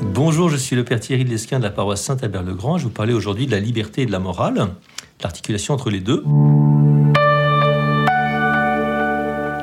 [0.00, 2.78] Bonjour, je suis le Père Thierry Lesquin de la paroisse Saint-Albert-le-Grand.
[2.78, 4.68] Je vous parler aujourd'hui de la liberté et de la morale,
[5.22, 6.24] l'articulation entre les deux.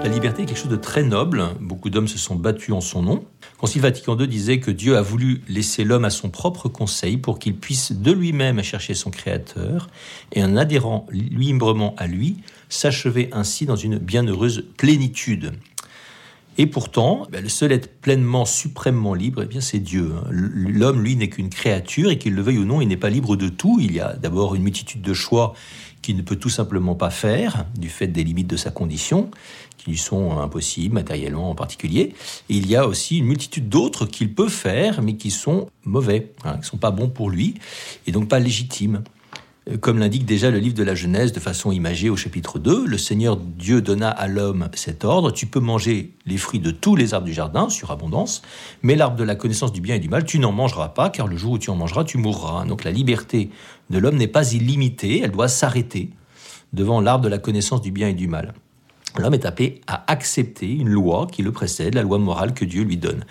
[0.04, 1.44] La liberté est quelque chose de très noble.
[1.59, 3.25] Beaucoup d'hommes se sont battus en son nom.
[3.57, 7.38] Concile Vatican II disait que Dieu a voulu laisser l'homme à son propre conseil pour
[7.38, 9.89] qu'il puisse de lui-même chercher son Créateur
[10.32, 12.38] et en adhérant librement à lui,
[12.70, 15.54] s'achever ainsi dans une bienheureuse plénitude.
[16.57, 20.11] Et pourtant, ben, le seul être pleinement, suprêmement libre, eh bien, c'est Dieu.
[20.15, 20.27] Hein.
[20.29, 23.36] L'homme, lui, n'est qu'une créature et qu'il le veuille ou non, il n'est pas libre
[23.36, 23.78] de tout.
[23.79, 25.54] Il y a d'abord une multitude de choix
[26.01, 29.29] qu'il ne peut tout simplement pas faire du fait des limites de sa condition,
[29.78, 32.14] qui lui sont impossibles, matériellement en particulier.
[32.50, 36.33] Et il y a aussi une multitude d'autres qu'il peut faire, mais qui sont mauvais,
[36.44, 37.56] hein, qui ne sont pas bons pour lui,
[38.08, 39.03] et donc pas légitimes.
[39.80, 42.97] Comme l'indique déjà le livre de la Genèse de façon imagée au chapitre 2, le
[42.97, 47.14] Seigneur Dieu donna à l'homme cet ordre, tu peux manger les fruits de tous les
[47.14, 48.42] arbres du jardin, sur abondance,
[48.81, 51.28] mais l'arbre de la connaissance du bien et du mal, tu n'en mangeras pas, car
[51.28, 52.66] le jour où tu en mangeras, tu mourras.
[52.66, 53.52] Donc la liberté
[53.92, 56.09] de l'homme n'est pas illimitée, elle doit s'arrêter
[56.73, 58.56] devant l'arbre de la connaissance du bien et du mal.
[59.20, 62.82] L'homme est appelé à accepter une loi qui le précède, la loi morale que Dieu
[62.82, 63.26] lui donne.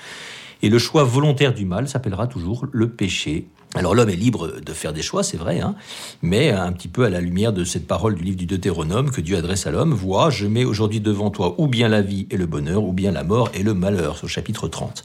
[0.63, 4.73] Et le choix volontaire du mal s'appellera toujours le péché, alors l'homme est libre de
[4.73, 5.77] faire des choix, c'est vrai, hein,
[6.23, 9.21] mais un petit peu à la lumière de cette parole du livre du Deutéronome que
[9.21, 12.37] Dieu adresse à l'homme, vois, je mets aujourd'hui devant toi ou bien la vie et
[12.37, 15.05] le bonheur, ou bien la mort et le malheur, au chapitre 30.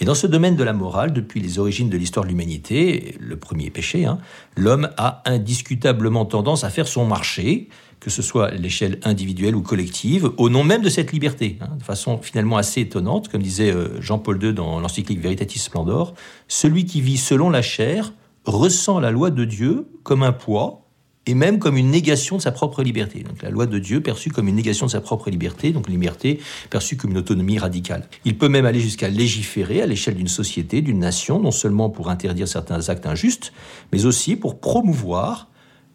[0.00, 3.36] Et dans ce domaine de la morale, depuis les origines de l'histoire de l'humanité, le
[3.36, 4.18] premier péché, hein,
[4.56, 9.62] l'homme a indiscutablement tendance à faire son marché, que ce soit à l'échelle individuelle ou
[9.62, 13.72] collective, au nom même de cette liberté, hein, de façon finalement assez étonnante, comme disait
[13.72, 16.14] euh, Jean-Paul II dans l'encyclique Veritatis Splendor,
[16.46, 18.12] celui qui vit selon la chair
[18.44, 20.85] ressent la loi de Dieu comme un poids
[21.26, 23.20] et même comme une négation de sa propre liberté.
[23.20, 26.38] Donc la loi de Dieu perçue comme une négation de sa propre liberté, donc liberté
[26.70, 28.08] perçue comme une autonomie radicale.
[28.24, 32.10] Il peut même aller jusqu'à légiférer à l'échelle d'une société, d'une nation, non seulement pour
[32.10, 33.52] interdire certains actes injustes,
[33.92, 35.48] mais aussi pour promouvoir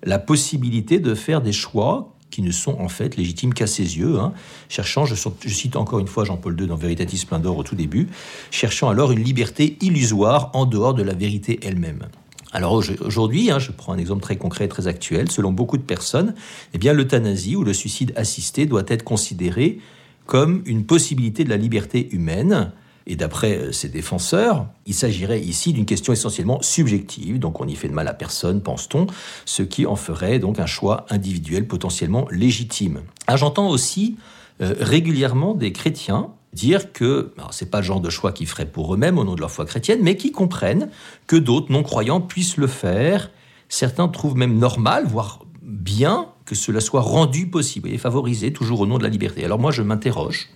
[0.03, 4.17] la possibilité de faire des choix qui ne sont en fait légitimes qu'à ses yeux,
[4.17, 4.33] hein.
[4.69, 5.15] cherchant, je,
[5.49, 8.07] cite encore une fois Jean-Paul II dans Veritatis Splendor au tout début,
[8.49, 12.07] cherchant alors une liberté illusoire en dehors de la vérité elle-même.
[12.51, 16.35] Alors aujourd'hui, hein, je prends un exemple très concret, très actuel, selon beaucoup de personnes,
[16.73, 19.79] eh bien l'euthanasie ou le suicide assisté doit être considéré
[20.25, 22.71] comme une possibilité de la liberté humaine,
[23.07, 27.75] et d'après euh, ses défenseurs, il s'agirait ici d'une question essentiellement subjective, donc on n'y
[27.75, 29.07] fait de mal à personne, pense-t-on,
[29.45, 33.01] ce qui en ferait donc un choix individuel potentiellement légitime.
[33.27, 34.17] Ah, j'entends aussi
[34.61, 38.65] euh, régulièrement des chrétiens dire que ce n'est pas le genre de choix qu'ils feraient
[38.65, 40.89] pour eux-mêmes au nom de leur foi chrétienne, mais qui comprennent
[41.27, 43.31] que d'autres non-croyants puissent le faire.
[43.69, 48.85] Certains trouvent même normal, voire bien, que cela soit rendu possible et favorisé toujours au
[48.85, 49.45] nom de la liberté.
[49.45, 50.49] Alors moi, je m'interroge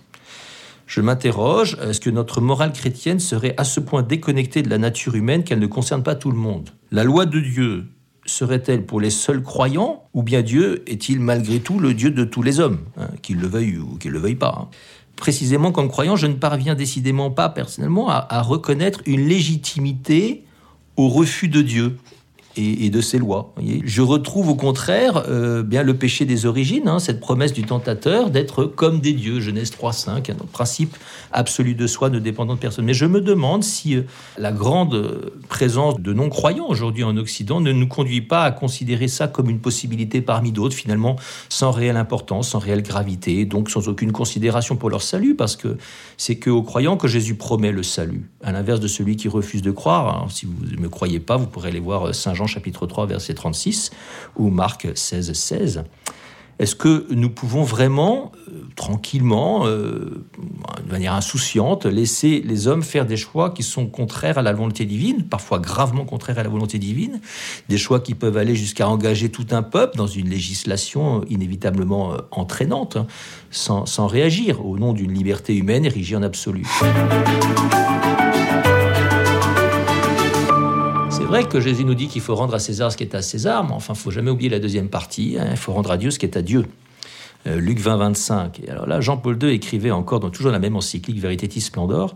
[0.86, 5.16] je m'interroge, est-ce que notre morale chrétienne serait à ce point déconnectée de la nature
[5.16, 6.70] humaine qu'elle ne concerne pas tout le monde?
[6.92, 7.86] La loi de Dieu
[8.24, 12.42] serait-elle pour les seuls croyants ou bien Dieu est-il malgré tout le Dieu de tous
[12.42, 14.68] les hommes, hein, qu'ils le veuillent ou qu'ils ne le veuillent pas hein?
[15.16, 20.44] Précisément comme croyant, je ne parviens décidément pas personnellement à reconnaître une légitimité
[20.96, 21.96] au refus de Dieu
[22.56, 23.52] et, de ses lois.
[23.84, 28.30] Je retrouve au contraire euh, bien le péché des origines, hein, cette promesse du tentateur
[28.30, 30.96] d'être comme des dieux, Genèse 3.5, un principe
[31.32, 32.84] absolu de soi ne dépendant de personne.
[32.84, 34.02] Mais je me demande si euh,
[34.38, 39.28] la grande présence de non-croyants aujourd'hui en Occident ne nous conduit pas à considérer ça
[39.28, 41.16] comme une possibilité parmi d'autres, finalement
[41.48, 45.76] sans réelle importance, sans réelle gravité, donc sans aucune considération pour leur salut, parce que
[46.16, 49.70] c'est qu'aux croyants que Jésus promet le salut, à l'inverse de celui qui refuse de
[49.70, 50.22] croire.
[50.22, 50.26] Hein.
[50.30, 53.06] si vous ne me croyez pas, vous pourrez aller voir euh, Saint Jean chapitre 3,
[53.06, 53.90] verset 36,
[54.36, 55.84] ou Marc 16, 16.
[56.58, 60.24] Est-ce que nous pouvons vraiment, euh, tranquillement, euh,
[60.86, 64.86] de manière insouciante, laisser les hommes faire des choix qui sont contraires à la volonté
[64.86, 67.20] divine, parfois gravement contraires à la volonté divine,
[67.68, 72.18] des choix qui peuvent aller jusqu'à engager tout un peuple dans une législation inévitablement euh,
[72.30, 72.96] entraînante,
[73.50, 76.64] sans, sans réagir, au nom d'une liberté humaine érigée en absolu
[81.26, 83.64] vrai que Jésus nous dit qu'il faut rendre à César ce qui est à César,
[83.64, 85.36] mais enfin, il faut jamais oublier la deuxième partie.
[85.38, 85.48] Hein.
[85.50, 86.66] il faut rendre à Dieu ce qui est à Dieu.
[87.46, 88.60] Euh, Luc 20, 25.
[88.60, 92.14] Et alors là, Jean-Paul II écrivait encore dans toujours la même encyclique Veritatis Splendor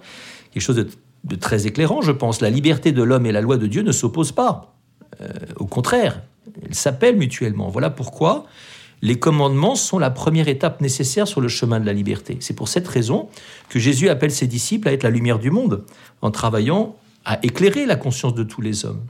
[0.53, 0.87] quelque chose
[1.25, 2.41] de, très éclairant, je pense.
[2.41, 4.75] La liberté de l'homme et la loi de Dieu ne s'opposent pas.
[5.21, 6.23] Euh, au contraire,
[6.65, 7.69] elles s'appellent mutuellement.
[7.69, 8.47] Voilà pourquoi
[9.03, 12.37] les commandements sont la première étape nécessaire sur le chemin de la liberté.
[12.41, 13.29] C'est pour cette raison
[13.69, 15.85] que Jésus appelle ses disciples à être la lumière du monde,
[16.21, 19.03] en travaillant à éclairer la conscience de tous les hommes.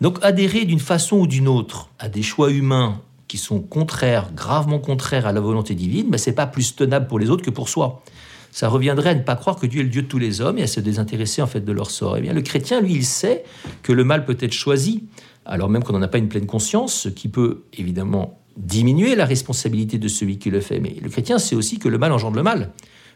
[0.00, 4.78] Donc adhérer d'une façon ou d'une autre à des choix humains qui sont contraires, gravement
[4.78, 7.50] contraires à la volonté divine, ben, ce n'est pas plus tenable pour les autres que
[7.50, 8.02] pour soi.
[8.50, 10.58] ça reviendrait à ne pas croire que Dieu est le Dieu de tous les hommes
[10.58, 12.16] et à se désintéresser en fait de leur sort.
[12.16, 13.44] Eh bien, le chrétien, lui, il sait
[13.82, 15.04] que le mal peut être choisi,
[15.44, 19.24] alors même qu'on n'en a pas une pleine conscience, ce qui peut évidemment diminuer la
[19.24, 20.80] responsabilité de celui qui le fait.
[20.80, 22.72] Mais le chrétien sait aussi que le mal engendre le mal.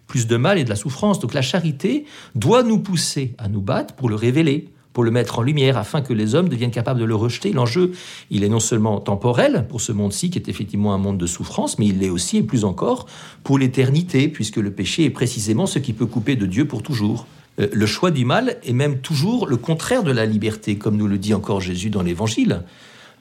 [0.07, 1.19] Plus de mal et de la souffrance.
[1.21, 2.05] Donc la charité
[2.35, 6.03] doit nous pousser à nous battre pour le révéler, pour le mettre en lumière, afin
[6.03, 7.53] que les hommes deviennent capables de le rejeter.
[7.53, 7.93] L'enjeu,
[8.31, 11.79] il est non seulement temporel pour ce monde-ci, qui est effectivement un monde de souffrance,
[11.79, 13.07] mais il l'est aussi, et plus encore,
[13.43, 17.27] pour l'éternité, puisque le péché est précisément ce qui peut couper de Dieu pour toujours.
[17.61, 21.09] Euh, le choix du mal est même toujours le contraire de la liberté, comme nous
[21.09, 22.63] le dit encore Jésus dans l'Évangile.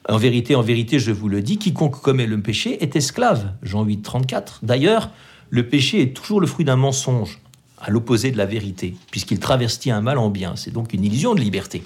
[0.08, 3.52] En vérité, en vérité, je vous le dis, quiconque commet le péché est esclave.
[3.62, 4.60] Jean 8, 34.
[4.62, 5.10] D'ailleurs,
[5.52, 7.38] le péché est toujours le fruit d'un mensonge
[7.78, 10.56] à l'opposé de la vérité, puisqu'il travestit un mal en bien.
[10.56, 11.82] C'est donc une illusion de liberté.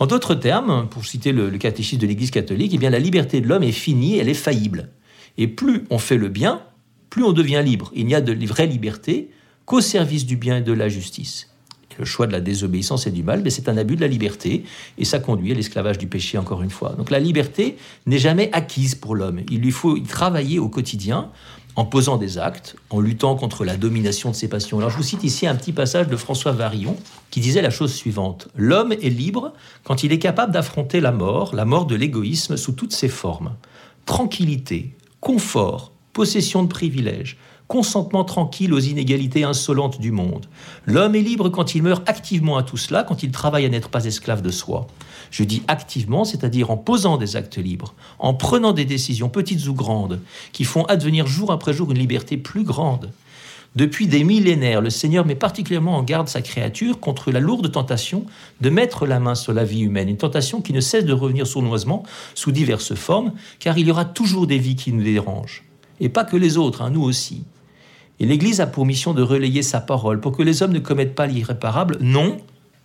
[0.00, 3.46] En d'autres termes, pour citer le, catéchisme de l'Église catholique, eh bien, la liberté de
[3.46, 4.88] l'homme est finie, elle est faillible.
[5.36, 6.60] Et plus on fait le bien,
[7.10, 7.92] plus on devient libre.
[7.94, 9.30] Il n'y a de vraie liberté
[9.64, 11.50] qu'au service du bien et de la justice.
[11.96, 14.64] le choix de la désobéissance et du mal, mais c'est un abus de la liberté,
[14.98, 16.94] et ça conduit à l'esclavage du péché, encore une fois.
[16.98, 17.76] Donc la liberté
[18.06, 19.42] n'est jamais acquise pour l'homme.
[19.48, 21.30] Il lui faut y travailler au quotidien
[21.78, 24.78] en posant des actes, en luttant contre la domination de ses passions.
[24.78, 26.96] Alors je vous cite ici un petit passage de François Varillon
[27.30, 28.48] qui disait la chose suivante.
[28.56, 29.52] L'homme est libre
[29.84, 33.54] quand il est capable d'affronter la mort, la mort de l'égoïsme sous toutes ses formes.
[34.06, 37.36] Tranquillité, confort, possession de privilèges,
[37.68, 40.46] consentement tranquille aux inégalités insolentes du monde.
[40.86, 43.90] L'homme est libre quand il meurt activement à tout cela, quand il travaille à n'être
[43.90, 44.86] pas esclave de soi.
[45.30, 49.74] Je dis activement, c'est-à-dire en posant des actes libres, en prenant des décisions petites ou
[49.74, 50.20] grandes,
[50.52, 53.10] qui font advenir jour après jour une liberté plus grande.
[53.76, 58.24] Depuis des millénaires, le Seigneur met particulièrement en garde sa créature contre la lourde tentation
[58.62, 61.46] de mettre la main sur la vie humaine, une tentation qui ne cesse de revenir
[61.46, 62.02] sournoisement
[62.34, 65.64] sous diverses formes, car il y aura toujours des vies qui nous dérangent,
[66.00, 67.44] et pas que les autres, hein, nous aussi.
[68.20, 71.14] Et l'Église a pour mission de relayer sa parole pour que les hommes ne commettent
[71.14, 71.98] pas l'irréparable.
[72.00, 72.38] Non,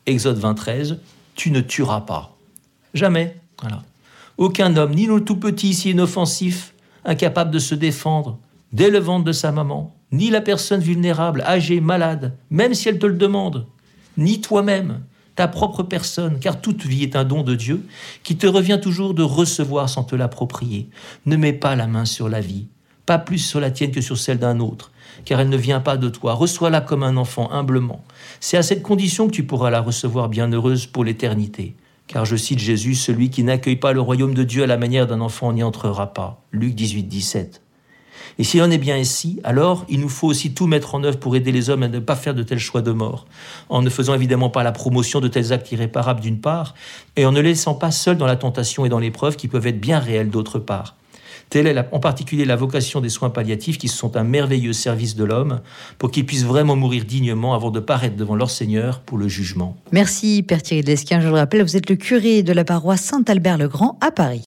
[0.06, 0.97] Exode 23,
[1.35, 2.35] tu ne tueras pas.
[2.94, 3.38] Jamais.
[4.38, 6.74] Aucun homme, ni le tout petit, si inoffensif,
[7.06, 8.38] incapable de se défendre,
[8.74, 13.00] dès le ventre de sa maman, ni la personne vulnérable, âgée, malade, même si elle
[13.00, 13.65] te le demande,
[14.18, 15.01] ni toi-même,
[15.36, 17.83] ta propre personne, car toute vie est un don de Dieu,
[18.24, 20.89] qui te revient toujours de recevoir sans te l'approprier.
[21.25, 22.68] Ne mets pas la main sur la vie,
[23.05, 24.91] pas plus sur la tienne que sur celle d'un autre,
[25.25, 26.33] car elle ne vient pas de toi.
[26.33, 28.03] Reçois-la comme un enfant, humblement.
[28.39, 31.75] C'est à cette condition que tu pourras la recevoir bienheureuse pour l'éternité.
[32.07, 35.07] Car je cite Jésus, celui qui n'accueille pas le royaume de Dieu à la manière
[35.07, 36.41] d'un enfant n'y entrera pas.
[36.51, 37.61] Luc 18, 17.
[38.39, 41.19] Et si on est bien ici, alors il nous faut aussi tout mettre en œuvre
[41.19, 43.25] pour aider les hommes à ne pas faire de tels choix de mort,
[43.69, 46.73] en ne faisant évidemment pas la promotion de tels actes irréparables d'une part,
[47.15, 49.79] et en ne laissant pas seuls dans la tentation et dans l'épreuve qui peuvent être
[49.79, 50.95] bien réelles d'autre part.
[51.50, 55.24] Telle est en particulier la vocation des soins palliatifs qui sont un merveilleux service de
[55.24, 55.62] l'homme
[55.97, 59.77] pour qu'ils puissent vraiment mourir dignement avant de paraître devant leur Seigneur pour le jugement.
[59.91, 61.21] Merci Père Thierry Lesquin.
[61.21, 64.41] Je le rappelle, vous êtes le curé de la paroisse Saint-Albert-le-Grand à Paris.